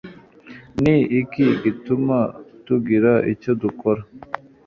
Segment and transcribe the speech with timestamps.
[0.81, 2.17] ni iki gituma
[2.65, 4.01] tugira icyo dukora